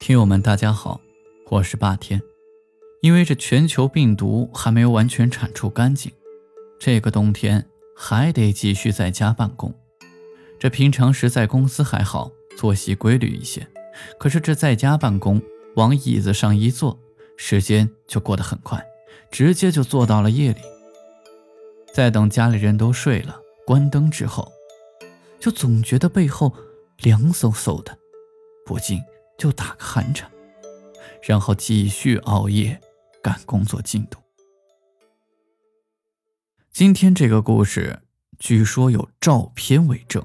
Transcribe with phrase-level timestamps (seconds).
[0.00, 0.98] 听友们，大家好，
[1.50, 2.22] 我是霸天。
[3.02, 6.10] 因为这全球病毒还没有完全铲除干净，
[6.78, 9.72] 这个冬天还得继续在家办公。
[10.58, 13.68] 这平常时在公司还好，作息规律一些，
[14.18, 15.40] 可是这在家办公，
[15.76, 16.98] 往椅子上一坐，
[17.36, 18.82] 时间就过得很快，
[19.30, 20.60] 直接就坐到了夜里。
[21.92, 24.50] 在等家里人都睡了，关灯之后，
[25.38, 26.54] 就总觉得背后
[27.00, 27.96] 凉飕飕的，
[28.64, 28.98] 不禁
[29.40, 30.30] 就打个寒颤，
[31.22, 32.78] 然后继续熬夜。
[33.22, 34.18] 赶工作进度。
[36.70, 38.00] 今天这个故事，
[38.38, 40.24] 据说有照片为证。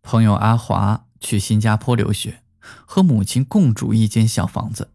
[0.00, 2.42] 朋友阿华去新加坡留学，
[2.86, 4.90] 和母亲共住一间小房子。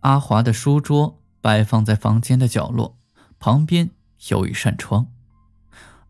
[0.00, 2.98] 阿华的书桌摆放在房间的角落，
[3.38, 3.90] 旁边
[4.30, 5.06] 有一扇窗。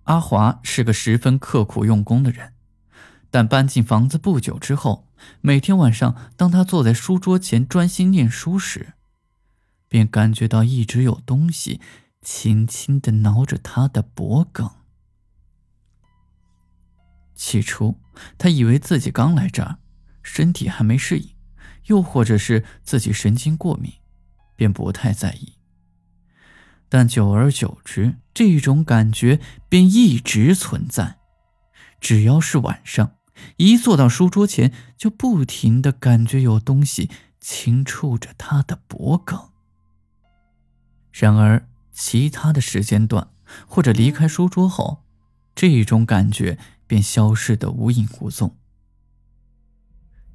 [0.04, 2.53] 阿华是个十分刻苦用功的人，
[3.34, 5.08] 但搬进房子不久之后。
[5.40, 8.92] 每天晚上，当他坐在书桌前专心念书时，
[9.88, 11.80] 便感觉到一直有东西
[12.22, 14.70] 轻轻地挠着他的脖颈。
[17.34, 17.98] 起初，
[18.38, 19.78] 他以为自己刚来这儿，
[20.22, 21.34] 身体还没适应，
[21.86, 23.94] 又或者是自己神经过敏，
[24.54, 25.54] 便不太在意。
[26.88, 31.16] 但久而久之，这种感觉便一直存在，
[32.00, 33.16] 只要是晚上。
[33.56, 37.10] 一坐到书桌前，就不停的感觉有东西
[37.40, 39.38] 轻触着他的脖颈。
[41.12, 43.28] 然而，其他的时间段
[43.66, 45.04] 或者离开书桌后，
[45.54, 48.56] 这种感觉便消失的无影无踪。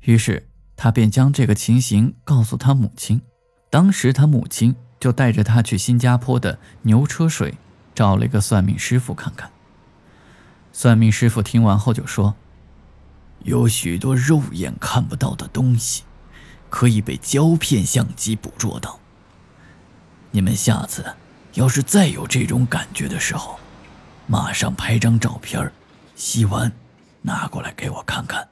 [0.02, 3.22] 于是，他便将这个情形告诉他母亲。
[3.69, 7.58] 当时，他母亲就带着他去新加坡的牛车水
[7.94, 9.52] 找了一个算命师傅看看。
[10.72, 12.36] 算命师傅听完后就说。
[13.43, 16.03] 有许多肉眼看不到的东西，
[16.69, 18.99] 可以被胶片相机捕捉到。
[20.31, 21.15] 你们下次
[21.53, 23.59] 要是再有这种感觉的时候，
[24.28, 25.72] 马上拍张照片，
[26.16, 26.72] 洗完
[27.22, 28.49] 拿过来给我看看。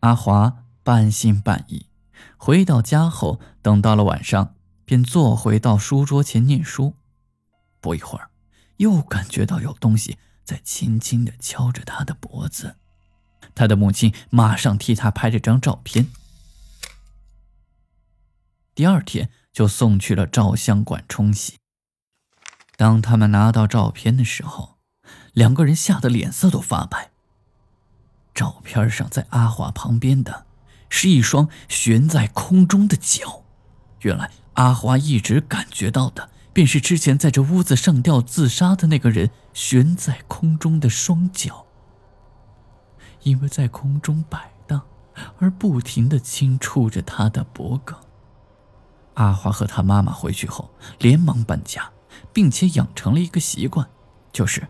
[0.00, 1.86] 阿华半信半疑，
[2.36, 4.54] 回到家后，等到了晚上，
[4.84, 6.94] 便坐回到书桌前念书。
[7.80, 8.30] 不一会儿，
[8.78, 10.16] 又感觉到有东西。
[10.48, 12.76] 在轻轻地敲着他的脖子，
[13.54, 16.06] 他的母亲马上替他拍了张照片。
[18.74, 21.58] 第二天就送去了照相馆冲洗。
[22.78, 24.78] 当他们拿到照片的时候，
[25.34, 27.10] 两个人吓得脸色都发白。
[28.34, 30.46] 照片上在阿华旁边的
[30.88, 33.44] 是一双悬在空中的脚，
[34.00, 36.30] 原来阿华一直感觉到的。
[36.58, 41.66] 便是之前在这屋子上吊自杀的那个人悬在空中的双脚，
[43.22, 44.82] 因为在空中摆荡
[45.38, 47.94] 而不停的轻触着他的脖颈。
[49.14, 50.68] 阿华和他妈妈回去后
[50.98, 51.92] 连忙搬家，
[52.32, 53.88] 并且养成了一个习惯，
[54.32, 54.66] 就是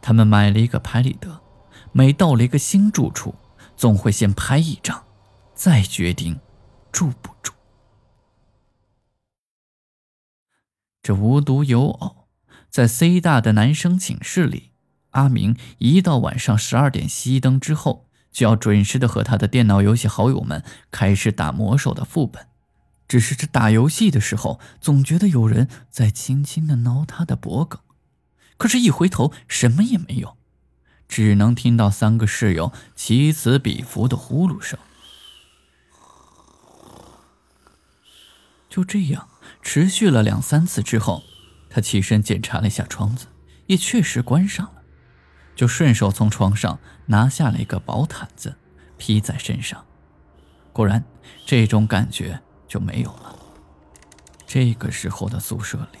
[0.00, 1.40] 他们买了一个拍立得，
[1.90, 3.34] 每到了一个新住处，
[3.76, 5.02] 总会先拍一张，
[5.56, 6.38] 再决定
[6.92, 7.52] 住不住。
[11.06, 12.26] 这无独有偶，
[12.68, 14.72] 在 C 大的男生寝室里，
[15.10, 22.48] 阿明一到晚上十二点熄灯之后，就要准时的和他的电脑游戏好友们开始打魔兽的副本。
[23.06, 27.78] 只是这打游戏的时候，总觉得有人在轻轻的挠他的脖颈，
[28.56, 30.36] 可是，一回头什么也没有，
[31.06, 34.76] 只能听到三个室友其此彼伏的呼噜声。
[38.68, 39.28] 就这样。
[39.68, 41.24] 持续了两三次之后，
[41.68, 43.26] 他起身检查了一下窗子，
[43.66, 44.82] 也确实关上了，
[45.56, 48.54] 就顺手从床上拿下了一个薄毯子，
[48.96, 49.84] 披在身上。
[50.72, 51.02] 果然，
[51.44, 53.36] 这种感觉就没有了。
[54.46, 55.98] 这个时候的宿舍里，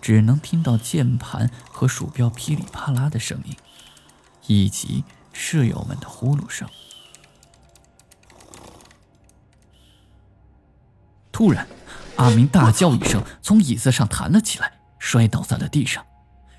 [0.00, 3.54] 只能听到键盘和鼠标噼里啪啦的声音，
[4.46, 6.66] 以及室友们的呼噜声。
[11.30, 11.68] 突然。
[12.16, 16.04] 阿明大叫一声，从椅子上弹了起来，摔倒在了地上，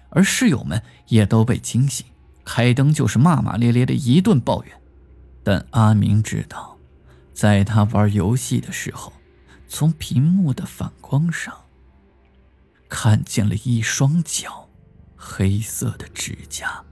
[0.09, 2.05] 而室友们也都被惊醒，
[2.45, 4.81] 开灯就是骂骂咧咧的一顿抱怨。
[5.43, 6.77] 但阿明知道，
[7.33, 9.11] 在他玩游戏的时候，
[9.67, 11.53] 从屏幕的反光上
[12.87, 14.69] 看见了一双脚，
[15.15, 16.83] 黑色的指甲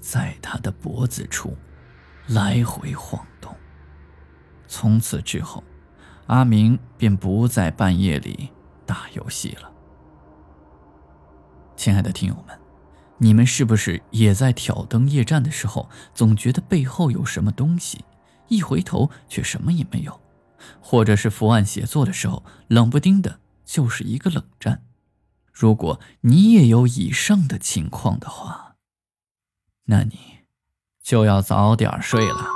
[0.00, 1.56] 在他的脖子处
[2.28, 3.52] 来回晃动。
[4.68, 5.64] 从此之后。
[6.26, 8.50] 阿明便不在半夜里
[8.84, 9.70] 打游戏了。
[11.76, 12.58] 亲爱的听友们，
[13.18, 18.04] 你们是不是也在挑灯夜战的时候，总觉得背后有什么东西，
[18.48, 20.20] 一回头却什么也没有？
[20.80, 24.82] 或者是伏案写作的时候，冷不丁的就是一个冷战？
[25.52, 28.74] 如果你也有以上的情况的话，
[29.84, 30.18] 那你
[31.02, 32.48] 就要早点睡了，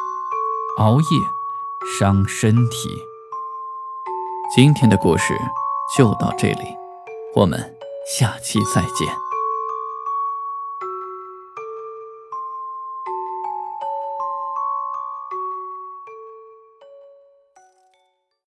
[0.79, 1.07] 熬夜
[1.99, 3.10] 伤身体。
[4.53, 5.33] 今天的故事
[5.97, 6.77] 就到这里，
[7.37, 7.77] 我们
[8.19, 9.30] 下期再见。